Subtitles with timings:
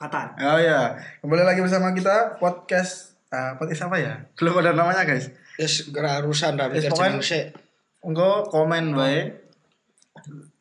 [0.00, 0.32] Fatan.
[0.40, 4.16] Oh ya, kembali lagi bersama kita podcast uh, podcast apa ya?
[4.32, 5.28] Belum ada namanya guys.
[5.60, 7.46] Wis ora urusan ra Wis, mikir pokoknya- jeneng sik.
[8.00, 9.28] Engko komen bae.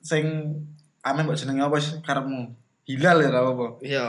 [0.04, 0.28] Sing
[1.08, 2.52] ame mbok jenenge apa sih karepmu?
[2.84, 3.68] Hilal ya ora apa?
[3.80, 4.06] Iya.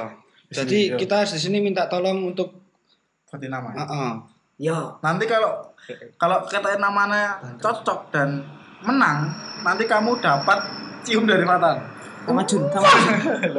[0.51, 0.99] Jadi iya.
[0.99, 2.51] kita di sini minta tolong untuk
[3.31, 3.71] Ganti nama.
[3.71, 4.13] heeh.
[4.67, 4.99] Yo.
[4.99, 5.63] Nanti kalau
[6.19, 8.43] kalau katanya namanya cocok dan
[8.83, 9.31] menang,
[9.63, 10.59] nanti kamu dapat
[11.07, 11.79] cium dari Fatan.
[12.27, 13.05] Sama Jun, sama Jun.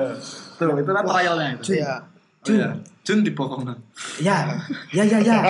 [0.61, 1.73] Tuh, itu kan trialnya itu.
[1.81, 1.93] Iya.
[2.45, 2.69] Oh, iya.
[3.01, 3.77] Jun dibokong kan.
[4.21, 4.37] Ya.
[4.93, 5.37] Ya ya ya.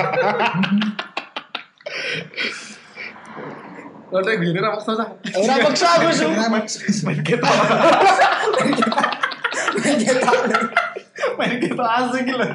[4.11, 5.07] Lo udah gini ra maksa sah.
[5.39, 6.27] Ora maksa aku su.
[7.07, 7.47] Main kita.
[11.38, 12.48] Main kita asik gila.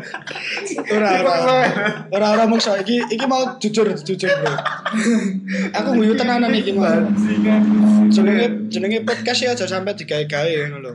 [0.92, 1.56] Ora ora.
[2.12, 4.54] Ora ora maksa iki iki mau jujur jujur bro.
[5.76, 6.88] Aku guyu tenanan iki mau.
[8.10, 10.92] Jenenge jenenge podcast ya aja sampai digawe-gawe ngono lho.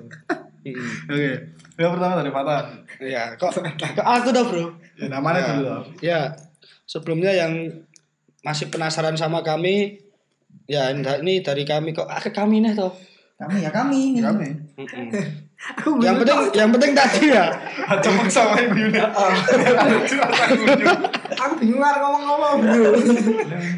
[1.10, 1.32] Oke.
[1.80, 2.66] Yang pertama dari Fatan.
[3.02, 4.66] Iya, kok kok aku dah bro.
[5.02, 5.86] Ya, namanya dulu dong.
[6.04, 6.38] Ya,
[6.86, 7.82] sebelumnya yang
[8.46, 10.02] masih penasaran sama kami,
[10.70, 12.94] ya ini dari kami kok ah, kami nih toh.
[13.42, 14.22] Kami ya kami.
[14.22, 14.50] Kami.
[15.62, 17.54] Aku yang penting yang penting tadi ya.
[17.86, 18.98] Aja maksa main gini.
[21.42, 22.98] aku bingung harus ngomong-ngomong, Bro.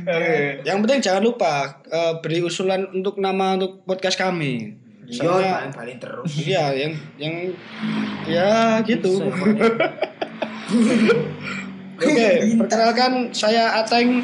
[0.07, 0.63] Oke.
[0.63, 4.79] Yang penting jangan lupa eh, beri usulan untuk nama untuk podcast kami.
[5.11, 6.31] Soalnya paling terus.
[6.39, 7.51] iya yang yang
[8.23, 9.19] ya gitu.
[11.99, 14.23] Oke, perkenalkan saya Ateng.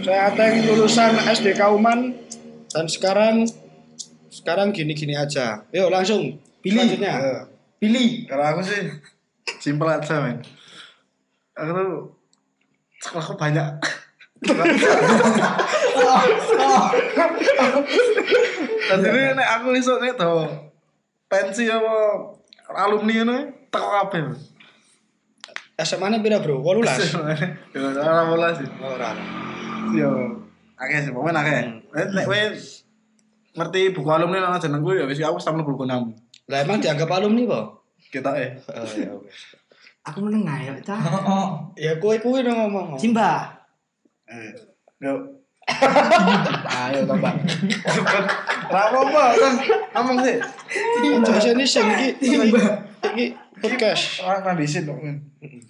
[0.00, 2.16] Saya Ateng lulusan SD Kauman
[2.72, 3.44] dan sekarang
[4.38, 5.66] sekarang gini-gini aja.
[5.74, 6.86] Yuk langsung Pilih.
[6.86, 7.12] Selanjutnya.
[7.18, 7.42] Eh,
[7.82, 8.10] Pilih.
[8.30, 8.86] Kalau aku sih
[9.58, 10.38] simpel aja men.
[11.58, 11.90] Aku tuh
[13.02, 13.66] sekolahku banyak.
[18.88, 20.46] Dan ini nek aku iso nek to
[21.28, 21.94] pensi apa
[22.72, 23.36] alumni ngono
[23.68, 24.22] teko kabeh.
[25.78, 26.58] SMA nya pira bro?
[26.58, 26.82] 18?
[27.74, 28.66] Ya ora bola sih.
[28.82, 29.14] Ora.
[29.94, 30.10] Yo,
[30.74, 31.58] akeh sih, pokoknya akeh.
[31.94, 32.40] Eh, Nek kowe
[33.56, 36.12] ngerti buku alumni nang jenengku ya wis aku sama buku namu.
[36.48, 37.60] Lah emang dianggap alumni po?
[38.08, 38.56] Kita eh.
[38.72, 39.12] Oh, ya.
[40.08, 41.00] Aku menengah ya, Cah.
[41.76, 42.96] ya kue kue dong ngomong.
[42.96, 43.60] Simba.
[44.24, 44.56] Eh,
[44.98, 45.14] Yo.
[46.64, 47.32] Ayo tambah.
[48.72, 49.54] Ora apa-apa, kan
[50.00, 50.36] ngomong sih.
[51.20, 53.24] Bahasa ini sing iki iki
[53.60, 54.24] podcast.
[54.24, 54.96] Ora kandisin kok.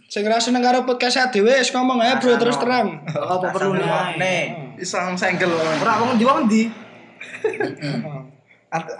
[0.08, 3.02] Sing ra seneng karo podcast dhewe wis ngomong ae bro terus terang.
[3.10, 3.74] Apa perlu
[4.16, 4.78] nih?
[4.78, 5.82] Isang senggel kok.
[5.82, 6.62] Ora wong di wong di.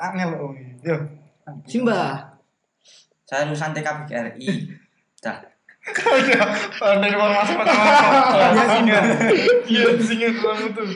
[0.01, 0.53] Angel kok.
[0.83, 0.97] Yo.
[1.65, 2.01] Simba.
[3.25, 4.49] Saya lulusan TKBRI.
[5.21, 5.39] Dah.
[6.79, 7.85] Ada informasi pertama.
[8.53, 8.99] Iya singa.
[9.65, 10.89] Iya singa kamu tuh.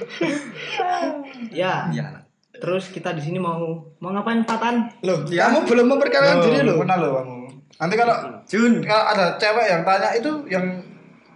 [1.51, 1.89] Ya.
[1.89, 2.07] Iya.
[2.53, 3.59] Terus kita di sini mau
[3.99, 4.93] mau ngapain Fatan?
[5.03, 5.49] Loh, Ya.
[5.49, 6.77] kamu belum memperkenalkan diri loh.
[6.85, 7.37] Kenal lo kamu.
[7.81, 8.17] Nanti kalau
[8.47, 8.73] Jun.
[8.85, 10.65] kalau ada cewek yang tanya itu yang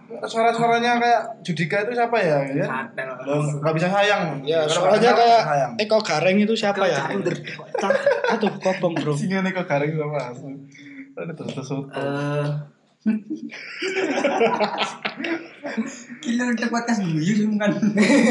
[0.07, 2.39] suara-suaranya kayak Judika itu siapa ya?
[2.51, 2.67] ya?
[3.59, 4.39] Nggak bisa sayang.
[4.47, 5.71] Ya, kenal, kayak sayang.
[5.77, 7.11] Eko Gareng itu siapa ya?
[7.77, 7.91] Cah.
[8.35, 9.13] Aduh, kobong bro.
[9.13, 10.47] Singa nih kok garing sama asu.
[11.17, 11.69] Ada terus terus.
[11.73, 12.47] Eh,
[16.23, 17.71] Gila udah podcast guyu kan.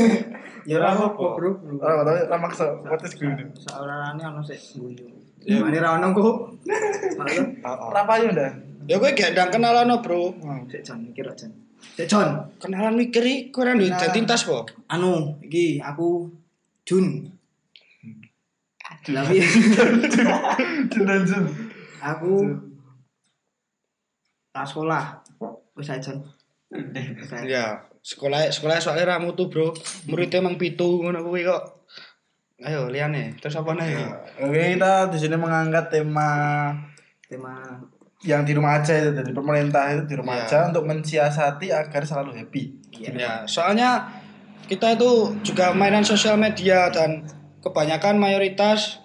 [0.69, 1.51] ya ora apa, Bro.
[1.81, 2.71] tapi lama kesel.
[2.85, 3.45] Potes gue ini.
[3.57, 5.07] Saurane ono sik guyu.
[5.47, 6.37] Ya, mane ra ono kok.
[7.63, 8.51] Berapa aja udah?
[8.87, 10.31] Ya gue gak ndang kenalan no, bro.
[10.71, 11.51] Cek Jon mikir Jon.
[11.95, 12.29] Cek Jon.
[12.59, 14.67] Kenalan mikir iki kowe ra duwe identitas po.
[14.91, 16.27] Anu, iki aku
[16.83, 17.31] Jun.
[19.07, 19.39] Tapi
[20.91, 21.45] Jendan jen.
[22.03, 22.43] aku
[24.51, 25.23] tak sekolah.
[25.79, 26.19] Wis ae ae.
[27.47, 29.71] Ya, sekolah sekolah soalnya ra mutu, bro.
[30.11, 31.87] Muridnya emang pitu ngono kuwi kok.
[32.65, 33.93] Ayo liane, terus apa nih?
[34.41, 36.73] Oke, kita di sini mengangkat tema
[37.29, 37.77] Tema
[38.25, 40.45] yang di rumah aja itu dari pemerintah itu di rumah Iya.
[40.49, 42.65] aja untuk mensiasati agar selalu happy.
[42.97, 44.09] Ya, soalnya
[44.67, 47.29] kita itu juga mainan sosial media dan
[47.61, 49.05] kebanyakan mayoritas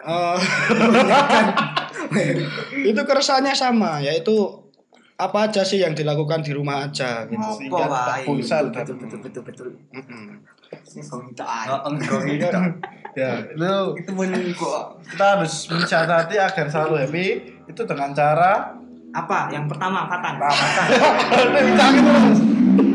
[0.00, 0.38] eh,
[2.90, 4.34] itu keresahannya sama, yaitu
[5.20, 7.48] apa aja sih yang dilakukan di rumah aja gitu.
[7.60, 8.24] Sehingga wae.
[8.24, 9.68] pulsa betul dan betul betul betul.
[9.92, 10.24] Mm-mm.
[10.40, 10.59] Oh,
[11.90, 12.60] enggak gitu.
[13.18, 13.42] ya
[13.98, 14.10] itu
[15.10, 17.26] kita harus mensiasati agar selalu happy
[17.66, 18.78] itu dengan cara
[19.10, 19.50] Apa?
[19.50, 20.06] Yang pertama.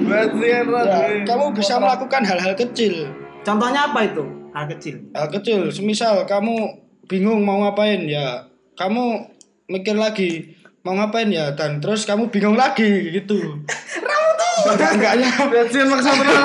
[0.08, 3.12] Berarti kan Ya, kamu bisa melakukan hal-hal kecil.
[3.44, 4.24] Contohnya apa itu?
[4.56, 5.12] Hal kecil.
[5.12, 6.80] Hal kecil, semisal kamu
[7.12, 8.48] bingung mau ngapain ya,
[8.80, 9.28] kamu
[9.68, 10.56] mikir lagi
[10.86, 13.60] mau ngapain ya dan terus kamu bingung lagi gitu.
[14.08, 14.78] Ramu tuh.
[14.78, 16.42] Enggaknya Berarti maksa maksa.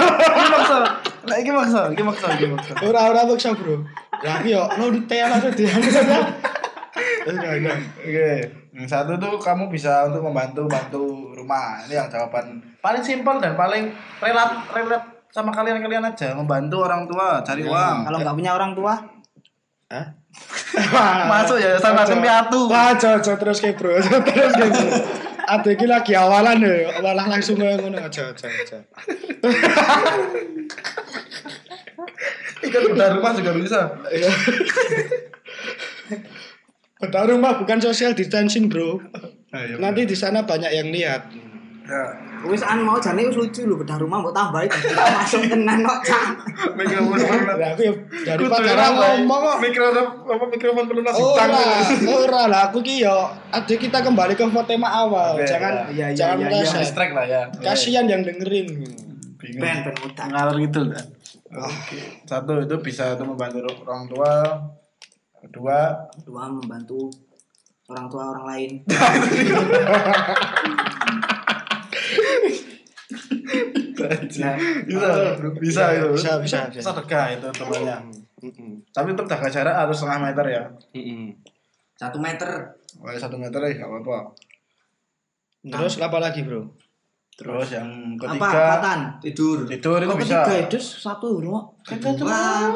[1.20, 2.72] Nah, ini maksa, ini maksa, ini maksa.
[2.80, 3.84] ora ora maksa, Bro.
[4.24, 5.64] Lah iki yo no di tel aja di.
[7.28, 7.78] Enggak, enggak.
[8.00, 8.32] Oke,
[8.72, 11.84] yang satu tuh kamu bisa untuk membantu bantu rumah.
[11.84, 13.92] Ini yang jawaban paling simpel dan paling
[14.24, 17.96] relat relat sama kalian-kalian aja membantu orang tua cari uang.
[18.08, 18.94] Kalau nggak punya orang tua,
[19.90, 20.06] Hah?
[21.30, 22.70] Masuk ya sama piatu.
[22.70, 23.98] Wah, aja terus ke bro.
[24.26, 25.28] Terus ke bro.
[25.50, 28.78] Aduh iki lagi awalan ya, malah langsung ngono aja aja aja.
[32.62, 33.80] Ikan udah rumah juga bisa.
[34.14, 34.30] Iya.
[37.00, 39.02] Betul rumah bukan social distancing, Bro.
[39.50, 39.82] Ayo.
[39.82, 41.26] Nanti di sana banyak yang lihat.
[41.90, 42.06] Ya.
[42.46, 44.70] wis an mau jane wis lucu lho bedah rumah mbok tambahi
[45.18, 46.24] masuk tenan kok cak.
[46.78, 47.92] Mikrofon perlu Lah aku ya
[48.30, 49.56] daripada ora ngomong kok.
[49.58, 52.06] Mikrofon apa mikrofon perlu nasi Ora, tang.
[52.06, 55.34] ora lah aku ki yo aduh kita kembali ke tema awal.
[55.34, 55.90] Oke, jangan ya.
[55.90, 56.78] Iya, iya, jangan iya, merasa.
[56.78, 57.42] Distract lah ya.
[57.58, 58.66] Kasihan yang dengerin.
[59.40, 59.58] Bingung.
[59.58, 61.06] Ben ben ngalor gitu kan.
[61.58, 62.22] Oke.
[62.22, 64.34] Satu itu bisa itu membantu orang tua.
[65.42, 67.10] Kedua, Dua membantu
[67.90, 68.70] orang tua orang lain.
[74.00, 74.48] bisa,
[75.58, 76.08] bisa itu.
[76.14, 76.80] Bisa, bisa, bisa.
[76.80, 77.96] Sedekah itu temannya.
[78.90, 80.64] Tapi untuk jaga jarak harus setengah meter ya.
[81.98, 82.48] Satu meter.
[83.00, 84.18] Wah, satu meter ya nggak apa-apa.
[85.60, 86.72] Terus apa lagi, Bro?
[87.40, 87.88] Terus yang
[88.20, 88.36] Apa?
[88.36, 89.00] ketiga Apaan?
[89.24, 89.64] Tidur.
[89.64, 90.44] tidur itu bisa.
[90.44, 91.72] ketiga itu satu loh.
[91.80, 92.68] Kedua.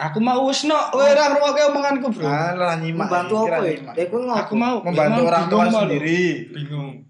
[0.00, 2.24] Aku mau wis no, kowe ora ngrungokke omonganku, Bro.
[2.24, 3.04] Alah nyimak.
[3.04, 3.76] Membantu apa ya?
[3.92, 4.04] Ya
[4.44, 5.76] Aku mau Membantu orang tua Bro.
[5.84, 6.48] sendiri.
[6.52, 7.07] Bingung.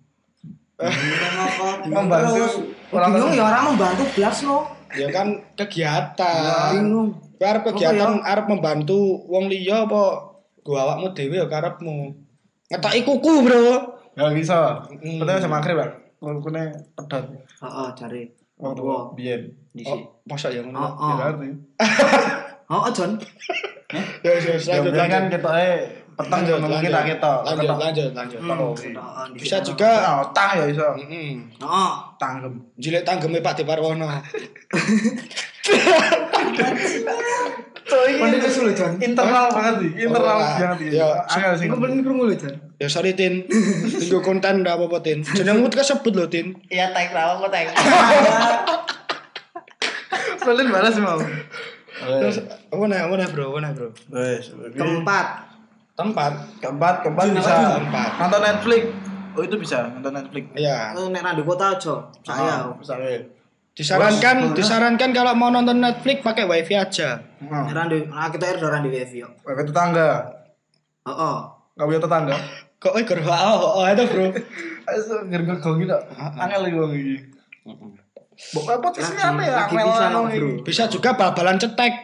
[0.79, 1.67] Bingung apa?
[1.83, 2.55] Bingung Membantu terus.
[2.89, 4.59] orang Bingung ya orang membantu belas lo.
[4.95, 6.73] Ya kan kegiatan.
[6.73, 7.09] Bingung.
[7.35, 10.03] Kowe arep kegiatan Apa arep membantu wong liya apa
[10.63, 12.15] gua awakmu dhewe ya karepmu.
[12.69, 13.65] Ngetoki kuku, Bro.
[14.15, 14.85] Nggak bisa.
[14.93, 15.91] Padahal sama akhir, Pak.
[16.19, 17.25] Kukune pedot.
[17.63, 18.23] Heeh, cari.
[18.59, 18.99] Waktu Tua.
[19.15, 19.43] biyen.
[19.71, 20.05] Di Oh, sini.
[20.27, 20.79] masa ya ngono.
[20.79, 21.15] Oh, Ya, oh.
[21.17, 21.49] berarti.
[22.69, 23.13] Oh, John.
[24.21, 25.79] Ya, ya, Ya, kan kita eh
[26.19, 26.83] petang nunggu lanjut.
[26.85, 27.33] kita kita.
[27.47, 28.41] Lanjut, lanjut, lanjut.
[29.31, 30.89] Di Bisa juga Nah, otang ya iso.
[30.99, 31.39] Heeh.
[31.63, 32.59] Oh, Tanggem.
[32.75, 34.11] Jilik tanggeme Pak Deparwono.
[37.89, 38.73] Mending kesu lho.
[39.01, 40.89] Internal banget sih, internal Oh, banget sih.
[40.93, 41.09] ya.
[41.25, 41.67] Angel sih.
[41.71, 42.37] Gue krungu lho.
[42.77, 43.47] Ya sorry Tin.
[43.49, 45.25] Minggu konten ndak apa-apa Tin.
[45.25, 46.53] Jenengmu kesebut lho Tin.
[46.69, 47.67] Iya, tag rawa kok tag.
[50.39, 51.21] Balen balas mau.
[51.99, 53.89] Terus apa nih, apa nih bro, apa nih bro?
[54.73, 55.27] Keempat.
[55.99, 56.33] Tempat.
[56.63, 57.53] keempat, keempat Jun, bisa?
[57.75, 58.11] Keempat.
[58.23, 58.83] nonton Netflix.
[59.35, 60.45] Oh itu bisa nonton Netflix.
[60.55, 60.95] Iya.
[60.95, 61.95] Eh, Nek nang di kota aja.
[62.23, 62.71] Saya.
[62.71, 63.27] Ah, bisa weh.
[63.75, 67.19] Disarankan, disarankan kalau mau nonton Netflix pakai wifi aja.
[67.43, 69.29] Nah, Nek nang di nah kita orang di wifi yo.
[69.43, 70.39] ke tetangga.
[71.03, 71.37] Heeh.
[71.75, 72.37] Gak punya tetangga.
[72.79, 74.27] Kok eh gerwa oh, oh itu bro.
[74.89, 75.99] Ayo gergel kau gitu.
[76.15, 77.17] Angel lagi bang ini.
[78.55, 79.55] Bapak podcast ini apa ya?
[79.67, 80.63] lagi Angel bisa.
[80.63, 81.95] Bisa juga bal-balan cetek.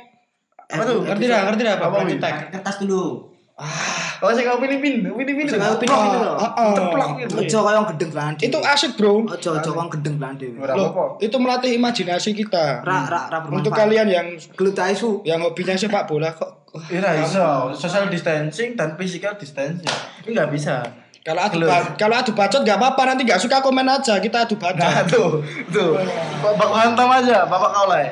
[0.67, 1.07] Apa tuh?
[1.07, 2.35] Ngerti dah, ngerti dah Apa, bal-balan cetek.
[2.59, 3.34] Kertas dulu.
[3.55, 5.47] Oh saya kau pilih pin, pilih pin.
[5.47, 6.27] Sing kau pilih pin itu.
[6.27, 6.75] Oh.
[6.75, 7.35] Ceplok gitu.
[7.39, 9.23] Ojo kaya yang gedeng belan Itu asik bro.
[9.31, 10.15] Ojo ojo kaya gedeng.
[10.59, 11.23] Ora Loh, apa-apa.
[11.23, 12.83] itu melatih imajinasi kita.
[12.83, 13.59] Ra ra ra bermanfaat.
[13.63, 14.27] Untuk kalian yang
[14.59, 15.23] gelut ae su.
[15.23, 16.67] yang hobinya sepak bola kok.
[16.91, 19.87] Iya iso, social distancing dan physical distancing.
[20.27, 20.83] Ini nggak bisa.
[21.23, 21.63] Kalau adu
[21.95, 24.83] kalau adu bacot nggak apa-apa nanti nggak suka komen aja kita adu bacot.
[24.83, 25.39] Nah tuh,
[25.71, 25.95] tuh.
[26.43, 28.03] Bapak hantam aja, bapak kau lah.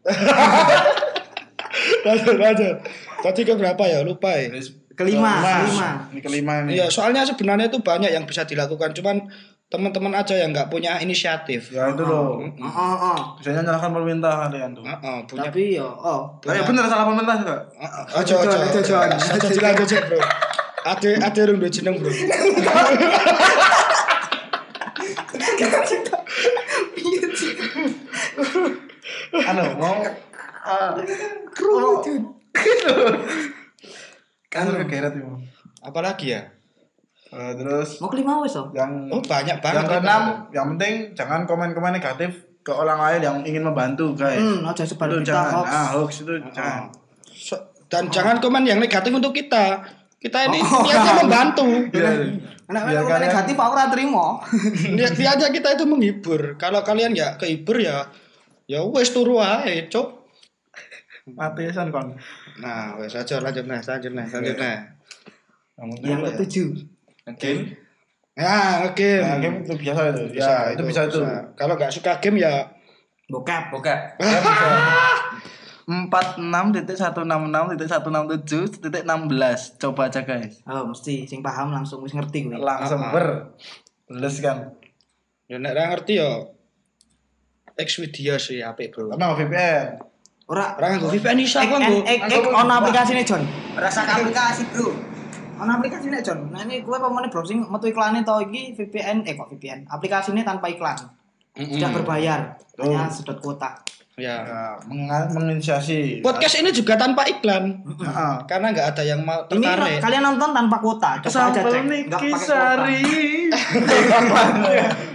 [2.06, 2.76] lanjut lanjut.
[3.20, 4.48] Tadi ke berapa ya lupa ya.
[4.96, 5.88] Kelima, kelima.
[6.12, 6.72] Ini kelima nih.
[6.76, 9.32] Iya, soalnya sebenarnya itu banyak yang bisa dilakukan, cuman
[9.70, 11.70] teman-teman aja yang nggak punya inisiatif.
[11.72, 12.42] Ya itu loh.
[12.42, 13.18] Heeh, heeh.
[13.38, 14.82] Biasanya nyalahkan pemerintah kalian tuh.
[14.82, 15.48] Heeh, punya.
[15.48, 16.20] Tapi yo oh.
[16.42, 17.36] Ya bener salah pemerintah.
[17.38, 18.50] Heeh, Ojo ojo.
[18.50, 19.16] Ojo, ojo, ojo.
[19.38, 20.20] Ojo dilanjut Bro.
[20.80, 22.10] Ade ade rung duwe jeneng, Bro.
[29.50, 30.02] Anu mau
[30.66, 30.94] ah,
[31.54, 32.02] Kru
[34.52, 35.30] kan kegeret itu.
[35.80, 36.42] Apalagi ya?
[37.30, 38.74] Eh, terus Mau kelima wis oh.
[38.74, 39.76] yang Oh, banyak banget.
[39.76, 44.36] yang keenam, yang penting jangan komen-komen negatif ke orang lain yang ingin membantu guys.
[44.36, 45.62] Hmm, aja sebar itu jangan.
[45.62, 45.70] hoax.
[45.70, 46.82] Ah, hoax itu jangan.
[47.30, 49.82] So- dan jangan komen yang negatif untuk kita.
[50.18, 50.82] Kita ini Oh.
[50.84, 51.66] niatnya membantu.
[51.96, 52.10] Iya.
[52.70, 54.26] Biar nek kalian- negatif aku ora trimo.
[54.94, 56.54] Niat niatnya kita itu menghibur.
[56.54, 58.06] Kalau kalian nggak kehibur ya
[58.66, 60.06] ya wes turu ae, cok.
[61.34, 62.14] Mati kon.
[62.60, 64.78] Nah, wes aja lanjut nah, lanjut nah, lanjut nah.
[65.80, 66.30] Yang apa ya?
[66.36, 66.68] ketujuh.
[67.40, 67.62] game.
[68.36, 69.10] Ya, oke.
[69.20, 70.22] Nah, game itu biasa itu.
[70.36, 71.20] Ya, itu bisa itu.
[71.56, 72.68] Kalau nggak suka game ya
[73.30, 73.70] Bokep.
[73.72, 73.94] Buka.
[75.90, 80.22] empat enam titik satu enam enam titik satu enam tujuh titik enam belas coba aja
[80.22, 82.62] guys Oh, mesti sing paham langsung wis ngerti kuwi.
[82.62, 83.26] langsung Ah, ber
[84.06, 84.70] les kan
[85.50, 86.46] ya nek ra ngerti ya
[87.80, 89.16] Xvideo sih apik, Bro.
[89.16, 89.86] nggak VPN
[90.50, 92.02] Ora Ora nganggo VPN iso aku nganggo.
[92.50, 93.46] ono aplikasine John.
[93.78, 94.90] Rasa aplikasi, Bro.
[95.60, 96.48] Ono aplikasi nek Jon.
[96.48, 99.84] Nah ini kowe pemene browsing metu iklane to iki VPN eh kok VPN.
[99.86, 100.96] Aplikasinya tanpa iklan.
[101.52, 102.56] Tidak berbayar.
[102.80, 103.76] Hanya sedot kuota.
[104.16, 104.40] Ya.
[104.44, 104.76] Ya,
[105.32, 106.20] menginisiasi.
[106.20, 107.84] Podcast ini juga tanpa iklan.
[107.84, 108.34] Heeh.
[108.48, 110.00] Karena nggak ada yang mau Ini tertarik.
[110.00, 111.10] kalian nonton tanpa kuota.
[111.24, 111.82] Coba aja cek.
[111.84, 112.88] Enggak pakai kuota.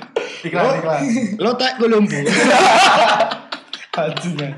[0.45, 1.01] Iklan iklan.
[1.41, 2.21] Lo tak gelumbu.
[3.95, 4.51] Bajingan.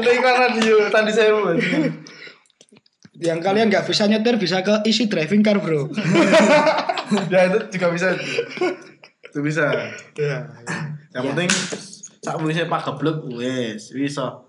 [0.00, 1.92] Iklan radio tadi saya bajingan.
[3.16, 5.88] yang kalian nggak bisa nyetir bisa ke isi driving car bro.
[7.30, 8.10] Ya itu juga bisa.
[9.22, 9.70] Itu bisa.
[10.18, 10.42] Iya.
[11.14, 11.50] Yang penting
[12.18, 14.42] sak wis pak geblek wis bisa.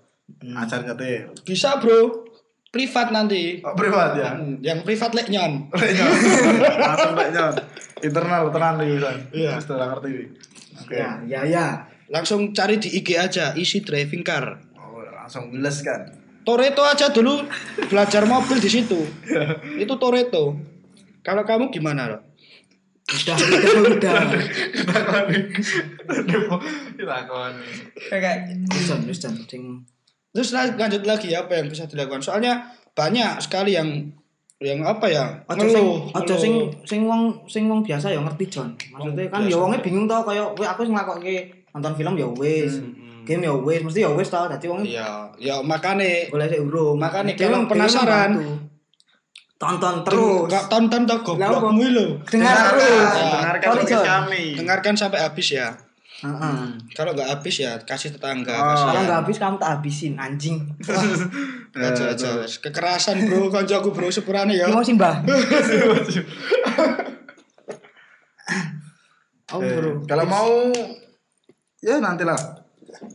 [0.58, 1.30] Ajar nyetir.
[1.46, 2.26] Bisa bro.
[2.68, 3.64] Privat nanti.
[3.64, 4.36] Oh, privat ya.
[4.60, 5.72] Yang privat lek nyon.
[6.84, 7.54] Langsung Pak Nyon.
[8.04, 9.10] Internal tenan iki bisa.
[9.32, 9.50] Iya.
[9.56, 10.12] Wis ngerti.
[10.84, 10.96] Oke.
[11.00, 11.66] Ya, ya, ya.
[12.08, 14.56] Langsung cari di IG aja isi driving car.
[14.76, 16.08] Oh, langsung beles kan.
[16.44, 17.44] Toretto aja dulu
[17.92, 18.96] belajar mobil di situ.
[19.82, 20.56] Itu Toretto.
[21.20, 22.22] Kalau kamu gimana, Rok?
[23.08, 24.20] Udah, udah, udah.
[28.08, 28.36] Kayak.
[29.48, 29.84] Sing
[30.32, 32.20] Terus lan- lanjut lagi apa yang bisa dilakukan?
[32.20, 34.12] Soalnya banyak sekali yang
[34.60, 35.24] yang apa ya?
[35.48, 35.98] Ojo sing ngeluh.
[36.36, 38.68] sing sing wong sing wong biasa ya ngerti Jon.
[38.74, 42.80] Maksudnya kan ya wonge bingung to kaya kowe aku sing nglakokke nonton film ya wis.
[43.22, 44.40] Game ya wis, mesti ya wis to.
[44.40, 46.96] Dadi wong Iya, ya makane golek sik urung.
[46.96, 48.30] Makanya Dia kalau penasaran.
[49.58, 50.46] tonton terus.
[50.46, 52.06] Gak tonton toh goblokmu lho.
[52.24, 53.10] Dengar terus.
[53.12, 54.06] Dengarkan Sorry, podcast Jon.
[54.06, 54.44] kami.
[54.54, 55.68] Dengarkan sampai habis ya.
[56.18, 56.58] Heeh.
[56.94, 58.50] Kalau nggak habis ya kasih tetangga.
[58.50, 58.64] Oh.
[58.64, 58.86] kasihan.
[58.88, 60.56] Kalau nggak habis kamu tak habisin anjing.
[61.78, 62.30] Aja aja.
[62.42, 64.66] Kekerasan bro, kancaku bro sepurane ya.
[64.66, 65.22] Mau sih Mbah.
[69.48, 70.04] Oh, Eh, bro.
[70.04, 70.50] Kalau mau
[71.80, 72.38] ya nantilah.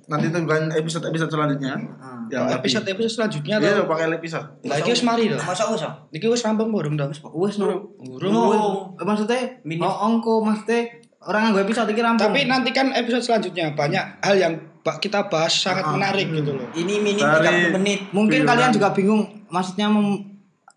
[0.06, 1.74] Nanti tungguin episode-episode selanjutnya.
[1.98, 2.22] Ah.
[2.30, 3.86] Yang episode episode selanjutnya Iya, tuh.
[3.86, 4.48] pakai episode.
[4.64, 5.36] Lah iki wis mari to.
[5.36, 5.92] masa usah.
[6.10, 7.10] Iki wis rampung burung to.
[7.34, 7.92] Wes no.
[7.98, 8.32] Burung.
[8.32, 8.62] Wes.
[9.02, 9.82] Maksudnya Mini.
[9.82, 10.88] oh, ongko maksudnya
[11.22, 12.22] orang nganggo episode iki rampung.
[12.24, 14.54] Tapi nanti kan episode selanjutnya banyak hal yang
[14.94, 15.92] kita bahas sangat Ah.
[15.92, 16.68] menarik gitu loh.
[16.72, 18.00] Ini mini Dari- 30 menit.
[18.12, 20.33] mungkin kalian juga bingung maksudnya mem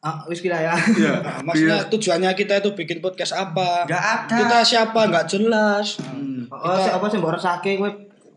[0.06, 0.75] ah, wis kira ya.
[0.78, 1.14] Iya.
[1.26, 3.82] Nah, maksudnya tujuannya kita itu bikin podcast apa?
[3.82, 4.36] Enggak ada.
[4.38, 5.98] Kita siapa nggak jelas.
[5.98, 6.46] Hmm.
[6.46, 7.90] Oh, sih apa sih mbok rasake kowe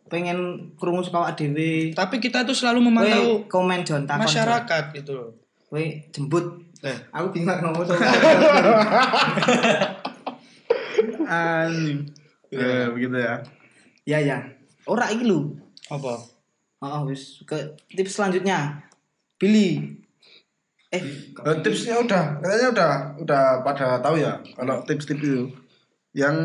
[0.09, 1.93] pengen krungu saka awak dhewe.
[1.93, 4.25] Tapi kita itu selalu memantau komen Jon takon.
[4.25, 4.25] Jon.
[4.25, 5.29] masyarakat gitu loh.
[5.69, 6.45] Kowe jembut.
[6.81, 6.97] Eh.
[7.13, 8.01] Aku bingung ngomong sama.
[11.29, 12.09] Anjing.
[12.49, 13.35] Ya, begitu ya.
[14.09, 14.37] Ya ya.
[14.89, 15.53] Ora iki lho.
[15.93, 16.17] Apa?
[16.81, 18.81] Oh, wis ke tips selanjutnya.
[19.37, 19.98] Billy.
[20.89, 21.03] Eh,
[21.37, 22.91] Eh, tipsnya udah, katanya udah,
[23.21, 25.45] udah pada tahu ya kalau tips-tips itu.
[26.11, 26.35] Yang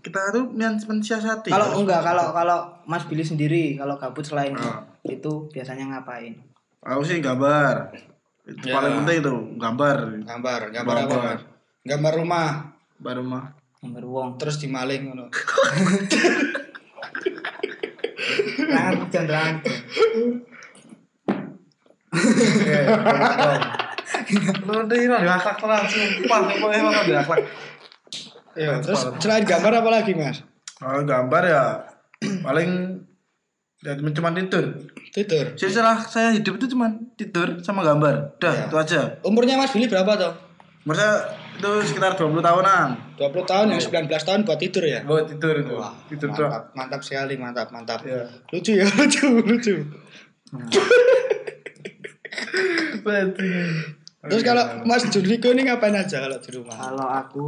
[0.00, 1.50] kita tuh men- mensiasati.
[1.50, 4.86] kalau enggak kalau kalau Mas Billy sendiri kalau gabut selain Ah.
[5.02, 6.38] itu biasanya ngapain?
[6.80, 7.90] Aku sih gambar.
[8.46, 8.78] Itu Ya.
[8.78, 9.98] paling penting itu, gambar.
[10.22, 11.10] Gambar, gambar apa?
[11.10, 11.34] Gambar.
[11.34, 11.42] Mas?
[11.82, 12.46] Gambar rumah.
[13.82, 14.28] Gambar wong.
[14.38, 15.26] terus dimaling ngono.
[18.62, 19.54] Jangan jangan.
[24.66, 27.40] Lu ini ada akhlak terang sumpah, sumpah emang ada akhlak.
[28.58, 30.42] Ya, terus selain gambar apa lagi, Mas?
[30.78, 31.62] Kalau gambar ya
[32.42, 33.00] paling
[33.80, 34.64] ya cuma tidur.
[35.10, 35.44] Tidur.
[35.56, 38.36] Setelah saya hidup itu cuma tidur sama gambar.
[38.38, 38.64] Udah, Ya.
[38.68, 39.00] itu aja.
[39.24, 40.32] Umurnya Mas Billy berapa tuh?
[40.84, 42.88] Masa itu sekitar 20 tahunan.
[43.20, 45.04] 20 tahun yang 19 tahun buat tidur ya?
[45.04, 45.76] Buat tidur itu.
[46.08, 46.48] tidur tuh.
[46.48, 48.00] mantap, mantap sekali, mantap, mantap.
[48.00, 48.24] Ya.
[48.48, 49.76] Lucu ya, lucu, lucu.
[54.20, 56.76] Terus kalau Mas Juriko ini ngapain aja kalau di rumah?
[56.76, 57.46] Kalau aku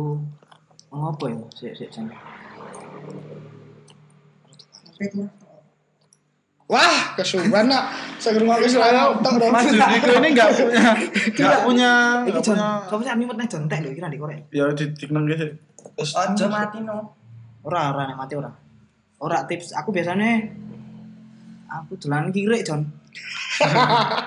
[0.88, 1.36] ngopo ya?
[1.52, 2.08] Sik sik Jon.
[6.72, 7.92] Wah, kesuwen nak.
[8.16, 9.52] Saya rumah wis ora tok dong.
[9.52, 10.84] Mas Judiko ini nggak punya
[11.36, 11.90] nggak punya
[12.24, 14.48] Iki nggak Jon, punya sopo sih amit nek Jon tek lho kira di korek.
[14.48, 15.52] ya di tiknang gitu.
[16.00, 17.12] Ojo mati no.
[17.68, 18.48] Ora ora nek mati ora.
[19.20, 20.40] Ora tips aku biasanya
[21.68, 22.80] aku dolan kiri Jon.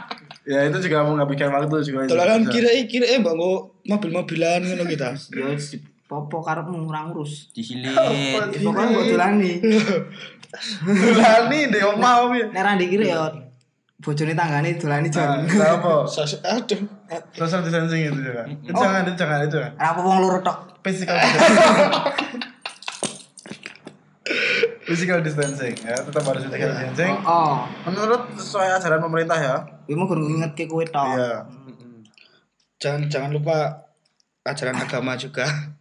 [0.45, 2.05] Ya itu juga mau ngabikan waktu juga.
[2.05, 2.13] itu.
[2.13, 2.51] Dolanan Bisa.
[2.53, 5.09] kira-kira eh mau mobil-mobilan ngono kita.
[5.33, 5.57] Ya
[6.05, 7.49] popo karepmu ora ngurus.
[7.49, 7.89] Disilit.
[7.97, 9.51] Ya, Pokoknya mbok dolani.
[10.85, 12.45] Dolani deh omah om ya.
[12.47, 13.27] Nek ra di kiri ya
[13.95, 15.49] bojone tanggane dolani Nah, Jon.
[15.49, 15.93] itu apa?
[16.05, 16.77] Sos- Aduh.
[17.33, 18.45] Social distancing itu juga.
[18.69, 19.57] Jangan jangan itu.
[19.57, 19.69] ya.
[19.73, 20.57] Ora apa wong loro tok.
[20.79, 22.44] Physical distancing.
[24.95, 27.13] Physical distancing ya tetap harus physical distancing.
[27.27, 27.67] Oh.
[27.83, 29.55] Menurut sesuai ajaran pemerintah ya.
[29.83, 31.19] Iki mau guru ngingetke kowe tok.
[31.19, 31.51] Iya.
[32.79, 33.91] Jangan jangan lupa
[34.47, 35.43] ajaran agama juga.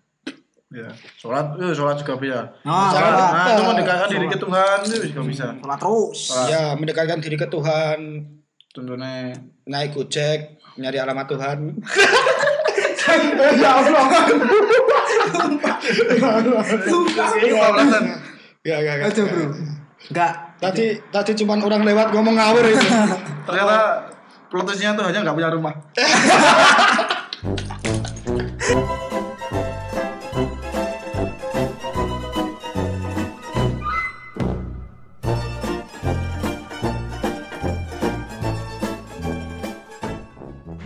[0.74, 0.90] Iya.
[1.22, 2.50] Sholat, eh, sholat juga bisa.
[2.66, 3.14] Nah, sholat.
[3.14, 3.30] lupa.
[3.30, 5.46] Nah, itu mendekatkan diri ke Tuhan itu juga bisa.
[5.54, 6.18] Sholat terus.
[6.18, 6.46] Sholat.
[6.50, 7.98] Ya, mendekatkan diri ke Tuhan,
[8.74, 9.38] Tentunya
[9.70, 11.58] naik gojek, nyari alamat Tuhan.
[13.04, 14.26] Ya Allah.
[17.36, 18.04] Ini kebablasan.
[18.64, 19.12] Ya ya ya.
[19.12, 19.52] Aja, Bro.
[20.08, 20.32] Enggak.
[20.56, 22.80] Tadi tadi cuman orang lewat ngomong ngawur itu.
[23.44, 24.08] Ternyata
[24.48, 25.76] plot twist-nya tuh hanya nggak punya rumah.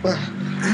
[0.03, 0.19] Wah,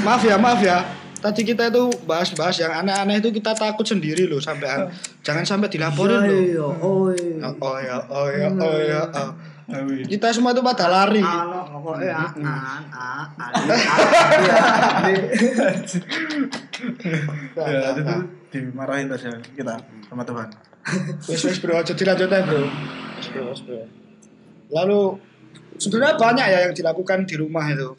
[0.02, 0.82] maaf ya, maaf ya.
[1.22, 4.90] Tadi kita itu bahas-bahas yang aneh-aneh itu kita takut sendiri loh sampean.
[5.26, 6.38] Jangan sampai dilaporin loh.
[6.38, 7.50] Iya, oh iya.
[7.50, 9.02] Oh ya, oh ya, oh ya.
[9.10, 9.34] oh.
[10.06, 11.18] Kita semua itu pada lari.
[11.26, 11.66] Ah, ah,
[12.94, 13.50] ah, ah,
[17.66, 18.22] Ya, itu tuh
[18.54, 19.74] dimarahin aja kita
[20.06, 20.54] sama Tuhan.
[21.26, 22.70] Wes wes bro, jadi lanjut aja bro.
[24.70, 25.02] Lalu
[25.82, 27.98] sebenarnya banyak ya yang dilakukan di rumah itu.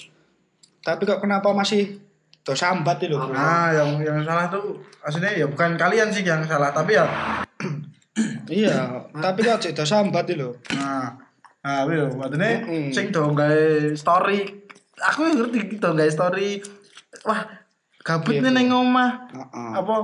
[0.86, 1.98] Tapi kok kenapa masih
[2.46, 3.28] do sambat itu bro?
[3.28, 4.62] Nah, yang yang salah tuh
[5.02, 7.02] aslinya ya bukan kalian sih yang salah, tapi ya
[8.48, 10.48] Iya, tapi kok jadi do sambat itu.
[10.72, 11.10] nah
[11.58, 12.88] nah wih maksudnya Mm-mm.
[12.88, 13.58] sing dong gawe
[13.92, 14.46] story
[14.96, 16.62] aku yang ngerti dong gawe story
[17.26, 17.42] wah
[18.00, 19.70] gabut Iya, nih neng omah Heeh.
[19.74, 19.94] apa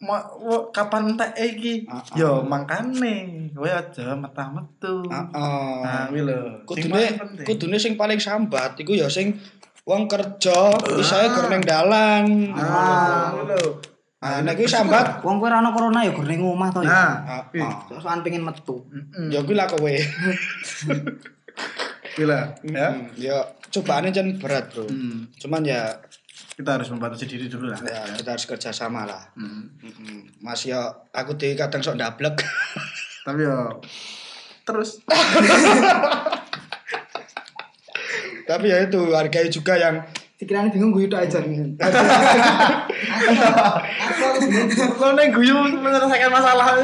[0.00, 2.16] ma, wa- kapan entek iki Ah, ah.
[2.16, 3.14] yo mangkane
[3.52, 5.76] kowe aja metah metu Heeh.
[5.84, 7.12] nah wih lho Kudune
[7.44, 9.36] kudune sing paling sambat iku ya sing
[9.82, 10.58] wong kerja
[10.94, 12.52] isae gur ning dalan.
[12.52, 13.82] nah wih lho
[14.22, 16.94] Nah, nek kuwi sambat, Wong kowe ra ono corona ya gur ning omah to ya.
[17.26, 17.74] nah wih Heeh.
[17.90, 18.78] Sosokan pengen metu.
[19.26, 19.90] Ya kuwi lah kowe.
[22.14, 23.36] Wih lah, ya Ya
[23.74, 24.86] cobaannya kan berat, Bro.
[24.86, 25.26] Hmm.
[25.34, 25.90] Cuman ya
[26.52, 29.26] kita harus membatasi diri dulu lah ya kita harus kerja sama lah.
[29.34, 30.38] Mm-mm.
[30.38, 32.38] Mas ya aku dhewe kadang sok ndablek.
[33.26, 33.82] tapi yo
[34.62, 35.02] terus
[38.52, 40.04] Tapi ya itu hargai juga yang
[40.42, 41.38] Pikirannya bingung gue tok aja.
[44.98, 46.82] Lo neng guyu menyelesaikan masalah.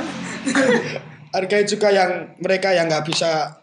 [1.34, 3.57] Hargai juga yang mereka yang nggak bisa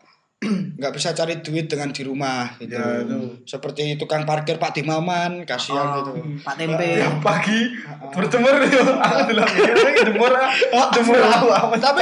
[0.80, 2.76] nggak bisa cari duit dengan di rumah gitu.
[2.76, 3.20] Ya, itu.
[3.44, 6.12] Seperti tukang parkir Pak Dimaman, kasihan gitu.
[6.42, 6.90] Pak Tempe.
[7.02, 7.74] yang pagi
[8.12, 10.32] berjemur yo aku ini jemur
[10.94, 12.02] jemur aku apa tapi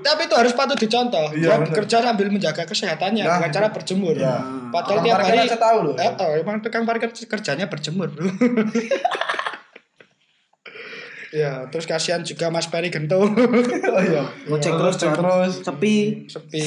[0.00, 1.30] tapi itu harus patut dicontoh.
[1.34, 3.36] Iya, bekerja sambil menjaga kesehatannya Nah.
[3.38, 4.14] dengan cara berjemur.
[4.16, 4.38] Iya.
[4.70, 5.94] Padahal Tukang tiap parkir hari tahu loh.
[5.98, 8.06] Eh, oh, emang tukang parkir kerjanya berjemur.
[8.10, 8.30] Bro.
[11.32, 13.18] ya, terus kasihan juga Mas Peri Gento.
[13.24, 13.28] oh
[14.00, 15.14] iya Gojek terus Jon.
[15.14, 15.96] terus Sepi.
[16.24, 16.62] Sepi.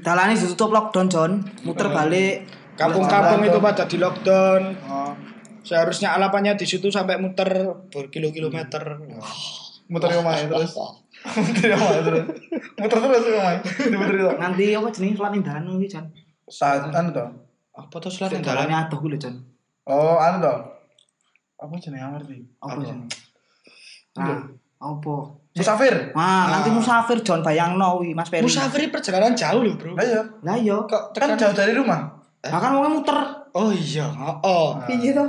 [0.00, 1.32] Dalane ditutup lockdown Jon.
[1.62, 2.48] Muter balik.
[2.74, 4.62] Kampung-kampung itu pada di lockdown.
[4.84, 5.12] oh,
[5.62, 7.48] Seharusnya alapannya di situ sampai muter
[7.90, 8.82] berkilo-kilometer.
[9.86, 10.74] muter yang main terus
[11.24, 12.26] muter yang main terus
[12.74, 16.06] muter terus main dimuter itu Nanti apa jenenge sholat ning dalan iki Jon.
[16.44, 17.30] saat anu toh
[17.70, 18.82] Apa tuh selain Dalane jalan?
[18.82, 19.34] adoh kuwi lho Jon.
[19.86, 20.58] oh anu toh
[21.56, 23.06] apa jenenge ngerti Apa jenenge?
[24.16, 24.40] Nah,
[24.80, 25.16] apa?
[25.56, 28.44] musafir Wah, nanti musafir Jon bayangno kuwi Mas Peri.
[28.44, 29.96] Musafir perjalanan jauh loh bro.
[29.96, 30.76] ayo Lah iya.
[30.76, 31.40] Kok kan tekan?
[31.40, 32.12] jauh dari rumah
[32.44, 33.16] Lah kan wong muter.
[33.56, 34.04] Oh iya.
[34.20, 34.36] Oh.
[34.44, 34.68] oh.
[34.84, 35.24] Piye to?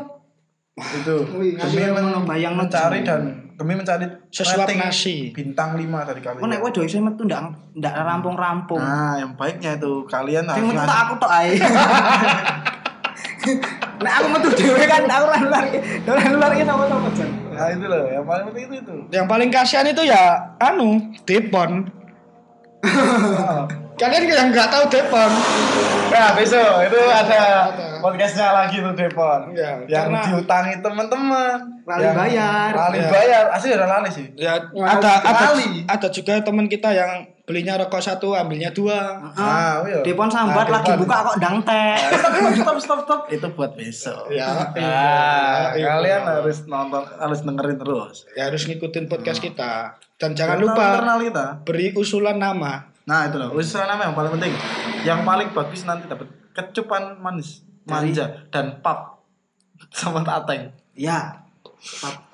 [0.77, 1.15] itu
[1.73, 5.33] men- ngono bayangno mencari dan demi mencari Sesuap nasi.
[5.33, 7.41] bintang 5 dari kalian Kok nek kowe iso metu ndak
[7.73, 8.77] ndak rampung-rampung.
[8.77, 11.57] nah yang baiknya itu kalian Sing harus metu tak aku tok ae.
[13.97, 15.65] Nek aku metu dhewe kan aku nular.
[16.05, 17.09] Ora nular iki sama-sama.
[17.57, 20.23] Nah itu loh yang paling penting itu itu Yang paling kasihan itu ya
[20.59, 20.89] anu
[21.25, 21.89] Depon.
[23.97, 25.31] Kalian yang nggak tahu Depon.
[26.07, 27.41] Nah besok itu ada
[27.97, 32.69] podcastnya lagi tuh Depon Iya, yang karena- diutangi teman-teman Lali Yang bayar.
[32.73, 33.09] lali Iya.
[33.09, 35.67] bayar asli udah lali sih Ya ada ada sekali.
[35.83, 39.23] ada juga teman kita yang belinya rokok satu ambilnya dua.
[39.31, 40.03] Ah, iya.
[40.03, 41.95] Depon sambat Nah, lagi buka kok ndang teh.
[42.59, 44.27] stop stop stop itu buat besok.
[44.29, 45.95] Ya, Ah, iya.
[45.95, 48.27] kalian harus nonton harus dengerin terus.
[48.35, 49.95] Ya harus ngikutin podcast kita.
[50.15, 51.45] Dan jangan Internal- lupa internal kita.
[51.63, 52.91] beri usulan nama.
[53.07, 54.51] nah itu loh usaha nama yang paling penting.
[55.01, 59.23] Yang paling bagus nanti dapat kecupan manis Dari- manja dan pap.
[59.89, 60.75] Sama ateng.
[60.91, 61.47] Ya.
[62.03, 62.27] Pap.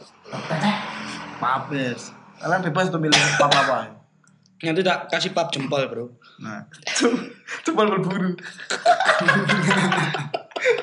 [1.38, 1.62] pap.
[1.69, 2.10] Yes.
[2.36, 4.03] Kalian bebas tuh milih pap apa
[4.63, 6.15] Nanti tak kasih pap jempol, Bro.
[6.39, 6.63] Nah,
[7.67, 8.32] coba berburu.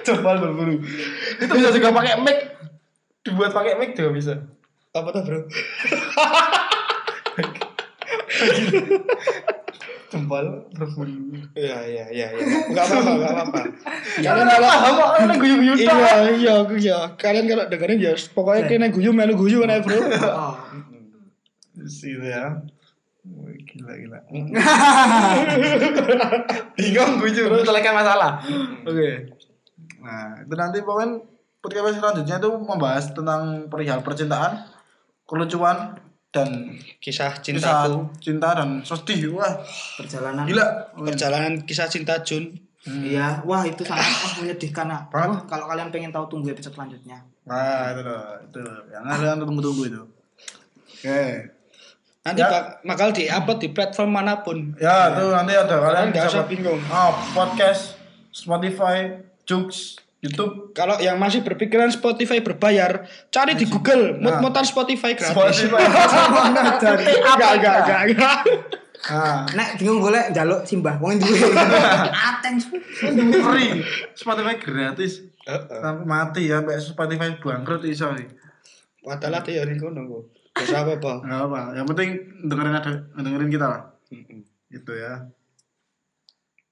[0.05, 0.85] coba berburu.
[1.41, 2.61] Itu bisa juga pakai mic.
[3.25, 4.35] Dibuat pakai mic juga bisa.
[4.93, 5.41] Apa tuh, Bro?
[10.13, 10.45] Jempol
[10.77, 11.41] berburu.
[11.57, 12.45] Iya, iya, iya, iya.
[12.69, 13.61] Enggak apa-apa, enggak apa-apa.
[14.21, 15.97] Kalian kalau paham guyu-guyu tok.
[15.97, 16.99] Iya, iya, iya.
[17.17, 20.05] Kalian kalau dengerin ya pokoknya kena guyu melu guyu kan, Bro.
[20.05, 20.53] Oh.
[21.81, 22.61] Gitu ya.
[23.21, 24.19] Wih, Gila gila.
[26.77, 28.41] Bingung guyu menyelesaikan masalah.
[28.83, 29.29] Oke.
[30.01, 31.21] Nah, itu nanti pokoknya
[31.61, 34.65] podcast selanjutnya itu membahas tentang perihal percintaan,
[35.29, 36.01] kelucuan
[36.33, 38.09] dan Kisah kisah cintaku.
[38.23, 39.37] cinta dan sedih.
[39.37, 39.53] Wah,
[39.99, 40.49] Perjalanan.
[40.49, 40.67] gila.
[40.97, 42.49] Perjalanan kisah cinta Jun.
[42.81, 44.89] Iya, wah itu sangat wah, menyedihkan.
[44.89, 45.13] Nak.
[45.13, 45.29] Banget.
[45.29, 47.21] Wah, kalau kalian pengen tahu tunggu episode selanjutnya.
[47.45, 50.03] Nah, itu loh, itu yang ada yang tunggu-tunggu itu.
[50.97, 51.21] Oke.
[52.21, 52.49] Nanti Ya.
[52.49, 54.77] bak- bakal di-upload di platform mana pun.
[54.77, 56.77] Ya, itu nanti ada kalian nggak usah bingung.
[56.87, 57.97] Oh, podcast,
[58.29, 59.09] Spotify,
[59.43, 64.37] Joox, YouTube, Kalau yang masih berpikiran Spotify berbayar, cari di Google Nah.
[64.37, 65.33] mut-mutan Spotify gratis.
[65.33, 65.81] Spotify.
[67.27, 68.39] Enggak, enggak, enggak, enggak.
[69.01, 71.41] Nah, Nek bingung golek njaluk simbah wong duwe.
[72.29, 72.61] Ateng.
[73.33, 73.81] free.
[74.13, 75.25] Spotify gratis.
[75.41, 78.13] Sampai mati ya, Spotify bangkrut iso.
[79.01, 80.25] Padahal ada yang ngono kok.
[80.61, 81.17] Terus apa, Pak?
[81.25, 82.09] Enggak apa, yang penting
[82.45, 83.83] dengerin ada dengerin kita lah.
[84.69, 85.25] Gitu ya.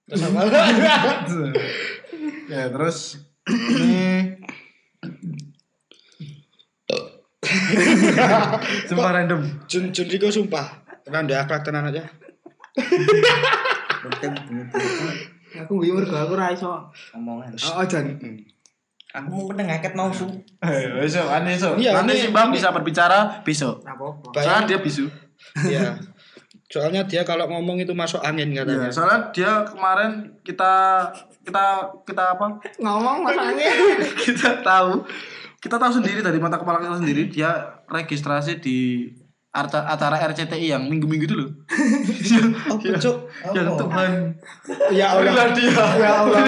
[0.09, 0.41] Terus apa?
[2.53, 3.17] ya, terus
[3.49, 4.37] ini
[8.89, 9.41] Sumpah random.
[9.65, 10.85] Jun Jun Riko sumpah.
[11.05, 12.05] Tenan dia akhlak tenan aja.
[15.65, 16.93] Aku guyu mergo aku ra iso.
[17.17, 17.57] Omongan.
[17.57, 18.21] Oh, Jan.
[19.09, 20.29] Aku mau pengen ngaket mau su.
[20.61, 21.81] Ayo, besok, aneh besok.
[21.81, 23.81] Iya, Nanti si Bang bisa berbicara besok.
[23.81, 24.31] Apa-apa.
[24.31, 25.05] Bayang- Soalnya dia bisu.
[25.65, 25.97] Iya.
[26.69, 28.93] Soalnya dia kalau ngomong itu masuk angin Iya, katanya.
[28.93, 30.11] soalnya dia kemarin
[30.43, 31.01] kita
[31.41, 31.65] kita
[32.05, 32.61] kita apa?
[32.77, 33.73] Ngomong masalahnya.
[34.29, 35.01] kita tahu
[35.59, 37.51] kita tahu sendiri dari mata kepala kita sendiri dia
[37.89, 39.09] registrasi di
[39.49, 41.49] acara, acara RCTI yang minggu-minggu itu loh.
[42.69, 43.17] Oh, Cuk.
[43.57, 44.13] yang Tuhan.
[44.93, 45.49] Ya Allah.
[45.57, 45.73] dia.
[45.97, 46.45] Ya Allah.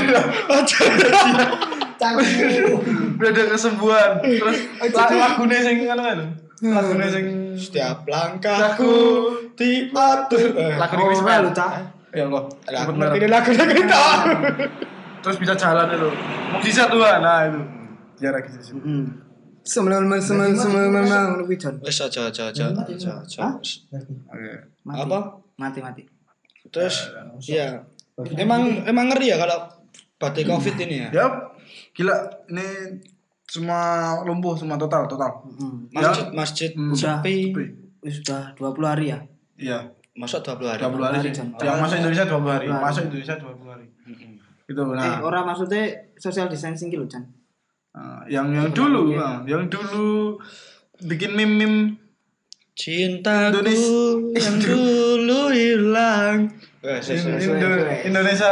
[2.00, 4.10] Udah ada kesembuhan.
[4.24, 6.18] Terus lagu lagunya sing ngono kan.
[6.60, 7.24] Lagunya sing
[7.56, 8.92] Setiap langkahku
[9.52, 10.56] diatur.
[10.56, 11.72] Eh, lagu Oh, Chris lu cah.
[12.10, 12.42] Ya Allah.
[12.66, 13.30] Lah, Cepet ngerti merah.
[13.38, 13.98] lagu lagu itu.
[15.20, 16.08] Terus bisa jalan itu.
[16.56, 17.18] Mukjizat Tuhan.
[17.20, 17.60] Nah itu.
[18.16, 18.72] Dia registrasi.
[18.80, 19.04] Heeh.
[19.60, 21.74] Sembilan sembilan sembilan sembilan kuwi Jan.
[21.84, 23.12] Wes aja aja aja aja.
[23.20, 23.44] aja.
[23.52, 24.50] Oke.
[24.88, 24.98] Mati.
[25.04, 25.18] Apa?
[25.60, 26.02] Mati mati.
[26.72, 27.12] Terus
[27.44, 27.84] ya
[28.40, 29.68] emang emang ngeri ya kalau
[30.16, 31.08] badai covid ini ya.
[31.12, 31.26] Ya,
[31.90, 32.14] gila
[32.46, 32.66] ini
[33.44, 33.80] semua
[34.22, 35.42] lumpuh semua total total.
[35.44, 35.72] Heeh.
[35.92, 36.94] Masjid masjid Hmm.
[38.00, 39.18] Wis sudah 20 hari ya.
[39.56, 39.78] Iya.
[40.12, 40.80] Masa 20 hari.
[40.80, 41.32] 20 hari sih.
[41.32, 41.46] Jam.
[41.54, 42.66] Yang masuk Indonesia 20 hari.
[42.66, 42.84] 20 hari.
[42.86, 43.86] Masuk Indonesia 20 hari.
[44.64, 45.18] Itu Eh, nah.
[45.20, 45.82] ora maksudnya
[46.14, 47.26] social distancing lho, Jan.
[47.90, 50.38] Nah, yang yang dulu, nah, yang dulu
[51.02, 51.98] bikin meme-meme
[52.72, 56.36] Cintaku Indonesia- yang dulu hilang.
[56.80, 58.50] Indo- Indonesia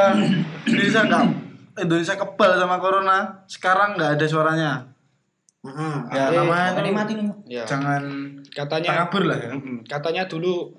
[0.66, 1.24] Indonesia enggak
[1.78, 3.18] Indonesia kebal sama corona.
[3.46, 4.72] Sekarang nggak ada suaranya.
[5.64, 5.94] Heeh.
[6.14, 7.26] Ya namanya Tadi itu mati nih.
[7.50, 7.64] Ya.
[7.66, 8.02] jangan
[8.50, 9.50] Katanya takabur lah ya.
[9.86, 10.74] Katanya dulu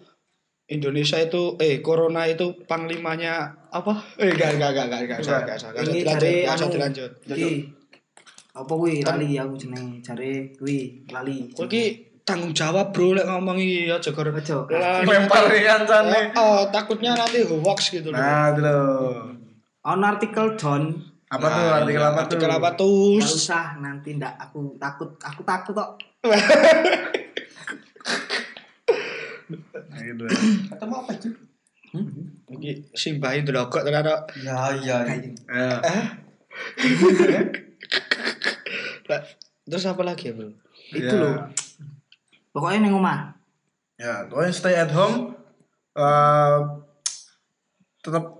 [0.70, 4.06] Indonesia itu eh corona itu panglimanya apa?
[4.22, 5.40] Eh enggak enggak enggak enggak enggak enggak.
[5.42, 6.74] Enggak usah Ini dilanjut, enggak usah anu.
[6.78, 7.12] dilanjut.
[8.50, 11.50] Apa kuwi lali aku jenenge jare kuwi lali.
[11.50, 11.84] Iki
[12.22, 14.58] tanggung jawab bro lek ngomong iki aja gara Aja.
[15.02, 16.20] Lempar kancane.
[16.38, 18.22] Oh, takutnya nanti hoax gitu loh.
[18.22, 19.39] Nah, itu loh.
[19.80, 20.92] Ono artikel John
[21.30, 22.24] Apa tuh artikel apa tuh?
[22.26, 23.22] Artikel apa tuh?
[23.22, 25.92] Gak usah nanti ndak aku takut aku takut kok.
[29.90, 30.26] Nah, gitu.
[30.70, 31.30] Ketemu apa itu?
[32.50, 34.22] Iki simbahi delokok tenan kok.
[34.42, 34.98] Ya iya.
[35.46, 35.78] Ya.
[39.10, 39.22] Lah,
[39.66, 40.50] Terus apa lagi ya, Bro?
[40.90, 41.22] Itu Ya.
[41.22, 41.38] loh.
[42.50, 43.38] Pokoknya neng omah.
[44.02, 45.38] Ya, pokoknya stay at home.
[45.94, 46.58] eh
[48.00, 48.39] tetap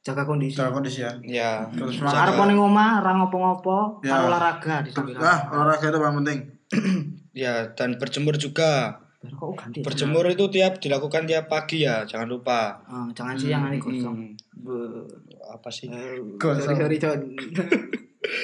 [0.00, 0.56] Jaga kondisi.
[0.56, 1.12] jaga kondisi ya.
[1.20, 1.52] Ya.
[1.68, 4.16] Terus Arep neng omah, ora ngopo-ngopo, Ya.
[4.16, 5.12] karo olahraga di samping.
[5.14, 6.38] Nah, olahraga itu paling penting.
[7.30, 8.98] Ya, dan berjemur juga.
[9.22, 9.78] Kok ganti.
[9.80, 12.82] Berjemur itu tiap dilakukan tiap pagi ya, jangan lupa.
[12.82, 14.34] Ah, jangan siang nanti kosong.
[14.34, 14.58] Hmm.
[14.58, 15.06] Be-
[15.46, 15.86] Apa sih?
[16.34, 16.74] Kosong.
[16.74, 17.20] Sorry sorry John.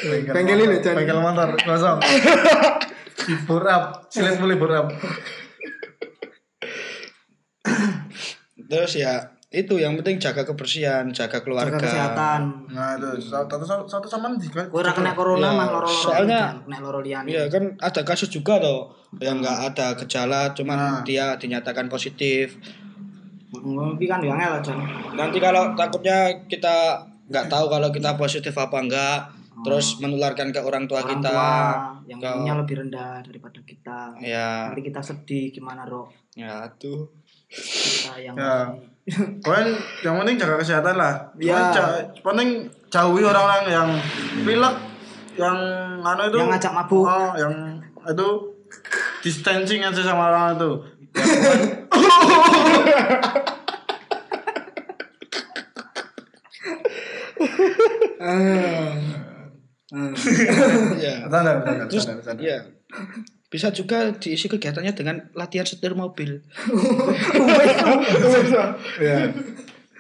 [0.07, 0.95] Bengkel ini, motor- Jan.
[0.95, 1.99] Bengkel motor kosong.
[3.51, 4.87] Burap, silet boleh burap.
[8.57, 11.71] Terus ya itu yang penting jaga kebersihan, jaga keluarga.
[11.73, 12.41] Jaga kesehatan.
[12.67, 14.67] Nah, itu satu satu, satu sama juga.
[14.67, 15.87] Kowe ora kena corona Ya, mah loro-loro.
[15.89, 17.29] soalnya- kena loro liyane.
[17.29, 21.01] Iya kan ada kasus juga loh yang nggak ada gejala, cuman Nah.
[21.03, 22.59] dia dinyatakan positif.
[23.53, 24.79] Ngopi kan angel John.
[25.15, 29.31] Nanti kalau takutnya kita nggak tahu kalau kita positif apa enggak,
[29.63, 31.31] terus menularkan ke orang tua Orang kita.
[31.31, 31.51] tua
[32.05, 33.99] yang Ke- imunnya lebih rendah daripada kita.
[34.21, 36.11] Ya, Nanti kita sedih gimana, Ro?
[36.35, 37.16] ya tuh.
[37.51, 38.55] Kita yang Ya.
[40.03, 41.31] yang penting jaga kesehatan lah.
[41.39, 41.71] Ya.
[41.71, 43.89] Ja- penting jauhi orang-orang yang
[44.43, 44.75] pilek,
[45.39, 45.57] yang
[46.03, 47.07] anu itu Yang ngajak mabuk.
[47.07, 47.55] Oh, yang
[48.07, 48.29] itu
[49.23, 50.71] distancing aja sama orang itu.
[61.05, 62.05] ya Bercanda, bercanda, terus
[62.43, 62.59] ya
[63.57, 66.45] bisa juga diisi kegiatannya dengan latihan setir mobil.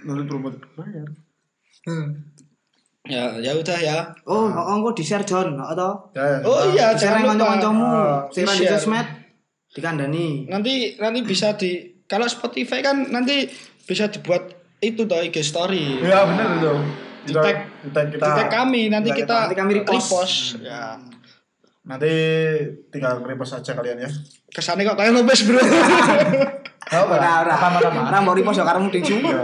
[0.06, 1.08] Nanti promote bayar.
[3.06, 6.10] ya ya udah ya Oh, kok engko di-share John, atau?
[6.10, 6.38] Ya, ya.
[6.42, 9.06] oh iya nang lupa kanca-kancamu, Ah, ra di sosmed
[9.70, 10.28] dikandani.
[10.46, 11.70] nanti nanti bisa di
[12.04, 13.46] kalau Spotify kan nanti
[13.80, 16.72] bisa dibuat itu toh IG story Iya benar itu.
[17.24, 18.26] Di tag- di tag kita.
[18.26, 20.58] di tag kami nanti Di kita nanti kami repost.
[20.60, 20.98] ya
[21.86, 22.12] Nanti
[22.90, 24.10] tinggal repost aja kalian ya.
[24.50, 25.60] kesannya kok kayak lopes bro
[26.86, 27.54] Oh, Ora ora.
[27.56, 28.00] Sama-sama.
[28.06, 29.38] Ora mau repost ya karemu ding Iya.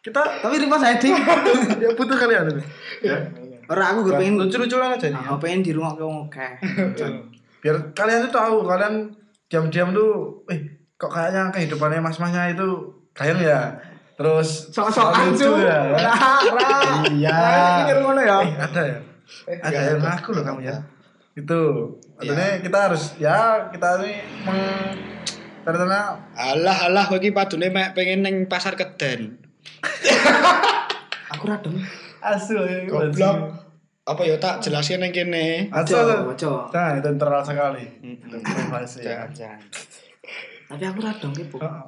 [0.00, 1.14] Kita Tapi repost saya ding.
[1.78, 2.62] ya butuh kalian itu.
[3.02, 3.16] Ya.
[3.64, 5.20] Ora aku gue pengen lucu-lucuan aja nih.
[5.22, 6.52] Aku pengen di rumah ke wong akeh.
[7.60, 9.12] Biar kalian tuh tahu kalian
[9.46, 10.60] diam-diam tuh eh
[10.96, 12.68] kok kayaknya kehidupannya mas-masnya itu
[13.12, 13.60] kalian ya
[14.12, 15.60] terus Sok-sokan lucu cu.
[15.60, 15.78] ya.
[15.94, 16.12] ya.
[17.12, 17.38] Iya.
[17.84, 18.36] Pikir ngono ya.
[18.40, 18.98] Eh, ada ya.
[19.46, 20.76] Ada yang ngaku loh kamu ya.
[21.32, 21.62] Itu.
[22.20, 22.32] Iya.
[22.32, 23.38] Artinya kita harus ya
[23.72, 24.12] kita ini
[24.44, 24.60] meng
[25.62, 29.38] karena alah alah bagi padune mek pengen neng pasar keden
[31.32, 31.78] Aku ra dem.
[32.20, 32.86] asu ya.
[32.86, 33.50] goblok
[34.02, 35.94] apa ya tak jelasin neng kene Asu.
[36.28, 36.66] Ojo.
[36.68, 37.86] Nah, itu internal sekali.
[38.28, 39.00] Privasi.
[39.02, 39.60] jangan jangan
[40.66, 41.56] Tapi aku ra dong ki, Bu.
[41.58, 41.84] Heeh.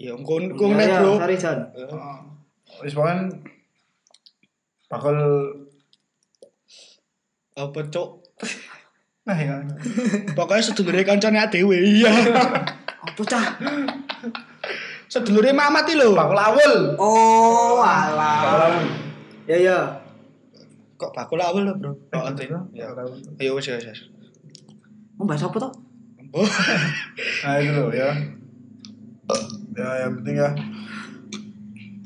[0.00, 1.58] ya ngkon ngkon Ya, nek ya, bro Sorry, John.
[2.80, 3.28] Wis pokoknya
[4.88, 5.16] bakal
[7.52, 8.08] apa cok
[9.20, 9.56] nah ya.
[10.32, 12.10] pokoknya sedulure kancane adewe iya
[13.00, 13.44] Apa cah?
[15.06, 16.72] sedulure mamat iki lho Bakal awal.
[16.96, 18.76] Oh, alah.
[19.44, 19.78] Ya ya.
[20.94, 22.44] kok bakul awal lho bro Oh, itu.
[22.72, 22.92] ya
[23.40, 24.00] ayo wis wis wis.
[25.16, 25.72] Mau bahas apa toh?
[26.32, 26.44] oh
[27.44, 28.08] Nah, itu loh ya.
[29.72, 30.48] Ya, yang penting ya.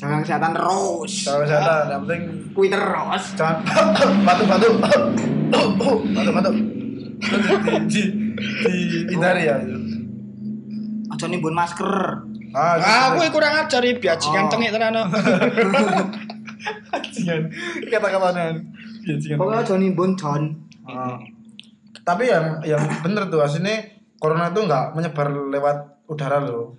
[0.04, 1.12] Jangan kesehatan terus.
[1.24, 3.24] Kalau kesehatan, yang penting Kuwi terus.
[3.40, 3.56] jangan
[4.28, 4.74] batuk batuk
[6.12, 6.54] batuk batuk
[7.88, 8.02] di,
[8.36, 8.72] di,
[9.08, 9.56] dihindari ya.
[11.08, 11.88] Aja nimbun masker.
[12.52, 14.50] Ah, ah aku kurang ajar iki biajingan Oh.
[14.52, 15.02] cengek tenan no.
[16.92, 17.42] Bajingan.
[17.88, 18.46] Kata-katanya.
[19.08, 19.38] Bajingan.
[19.40, 20.42] Pokoknya aja nimbun John.
[20.84, 21.16] Ah.
[22.04, 23.80] Tapi yang yang bener tuh aslinya
[24.20, 26.76] corona itu nggak menyebar lewat udara loh.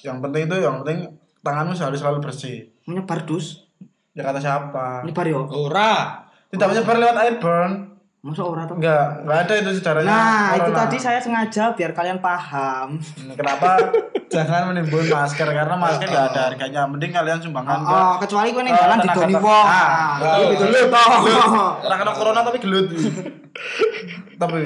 [0.00, 0.98] Yang penting itu yang penting
[1.46, 2.66] tanganmu harus selalu bersih.
[2.84, 3.70] Menyebar dus.
[4.10, 5.00] Ya kata siapa?
[5.00, 5.46] Menyebar yo.
[5.46, 7.74] ora Tidak menyebar lewat airborne.
[8.18, 8.74] Masa ora toh?
[8.74, 10.10] Enggak, enggak ada itu sejarahnya.
[10.10, 10.78] Nah, itu corona.
[10.82, 12.98] tadi saya sengaja biar kalian paham.
[13.30, 13.78] Kenapa
[14.34, 16.82] jangan menimbun masker karena masker nggak ada harganya.
[16.84, 19.64] Mending kalian sumbangkan ke Oh, kecuali kowe ning Oh, dalan tenaga didoni ter- wong.
[19.64, 20.88] Ah, Nah, oh, itu gelut.
[20.90, 21.10] toh.
[21.80, 22.86] orang kena corona tapi gelut.
[24.42, 24.58] tapi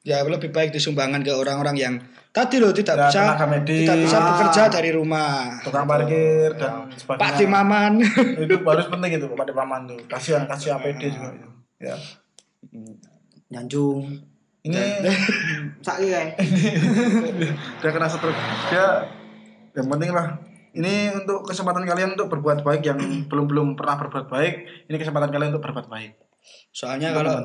[0.00, 1.94] ya lebih baik disumbangkan ke orang-orang yang
[2.34, 3.86] tadi loh tidak Ya, bisa medis.
[3.86, 4.24] tidak bisa Ah.
[4.28, 7.22] bekerja dari rumah tukang parkir dan sebagainya.
[7.22, 7.92] Pak Timaman
[8.42, 9.98] itu harus penting itu pada paman tuh.
[10.04, 11.48] Kasihan kasih APD juga itu.
[11.78, 11.94] Ya.
[13.48, 14.02] Janjung.
[14.60, 14.80] Ini
[15.84, 16.28] Saiki kae.
[17.78, 18.34] dia kena stroke.
[18.66, 19.04] Dia
[19.74, 20.40] yang penting lah.
[20.74, 22.98] Ini untuk kesempatan kalian untuk berbuat baik yang
[23.30, 24.54] belum belum pernah berbuat baik.
[24.88, 26.12] Ini kesempatan kalian untuk berbuat baik.
[26.70, 27.40] soalnya Untuk kalau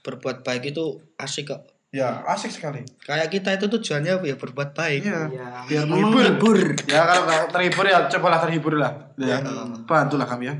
[0.00, 0.84] berbuat baik itu
[1.16, 1.60] asik kok
[1.90, 2.86] Ya, asik sekali.
[3.00, 5.26] kayak kita itu tujuannya ya berbuat baik Iya.
[5.26, 5.46] Iya.
[5.66, 6.78] Biar menghibur.
[6.86, 9.10] Ya kalau terhibur ya cobalah terhibur lah.
[9.16, 9.42] Ya.
[9.84, 10.54] Bantulah kami ya.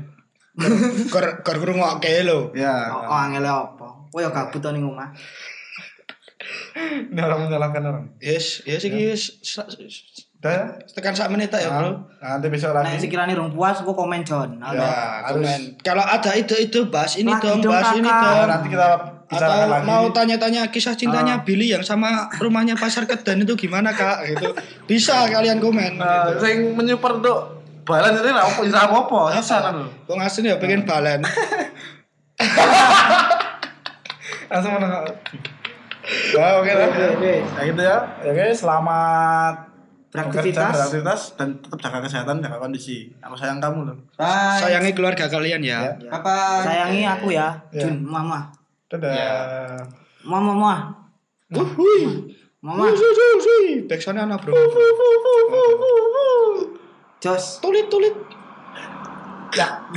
[1.07, 2.91] kor kor ngrungokke lho Ya.
[2.91, 4.11] Oh, angel apa?
[4.11, 5.07] Kowe yo gabut to ning omah.
[7.07, 8.05] Ini orang menyalahkan orang.
[8.17, 9.67] yes yes iki wis sa-
[10.41, 10.65] Udah ya?
[10.89, 12.97] tekan sak menit ya bro Nah, nanti besok Nek lagi.
[12.99, 14.57] sekiranya rong puas, gua komen John.
[14.57, 18.89] Ya, komen kalau ada ide-ide bahas ini dong bahas ini dong Ya, nanti kita
[19.33, 19.83] atau lagi.
[19.83, 21.41] mau tanya-tanya kisah cintanya Ah.
[21.41, 24.51] Billy yang sama rumahnya pasar Kedan itu gimana kak gitu
[24.85, 26.43] bisa kalian komen Nah, gitu.
[26.43, 27.39] sing menyuper untuk
[27.83, 29.19] balan itu lah opo isa apa?
[29.33, 29.75] Isa kan.
[30.05, 31.23] Wong asli ya pengen balen
[34.47, 34.99] Langsung mana?
[36.33, 36.87] Ya, oke lah.
[36.89, 37.33] Oke, oke.
[37.39, 37.97] Ya gitu ya.
[38.21, 39.55] Oke, selamat
[40.11, 40.71] Beraktivitas.
[40.75, 43.07] beraktivitas dan tetap jaga kesehatan, jaga kondisi.
[43.21, 43.95] Aku sayang kamu loh.
[44.13, 44.59] Bye.
[44.59, 46.11] sayangi keluarga kalian ya, Ya.
[46.11, 46.61] Bye.
[46.61, 47.79] Sayangi aku ya, Ya.
[47.79, 48.51] Jun, mama.
[48.91, 49.07] Dadah.
[49.15, 49.31] Ya.
[50.27, 50.75] Mama, mama.
[51.47, 52.35] Wuhui.
[52.59, 52.91] Mama.
[53.87, 54.51] Backsoundnya anak bro.
[57.23, 57.63] Jos.
[57.63, 58.11] Tulit tulit.
[59.55, 59.87] Ya.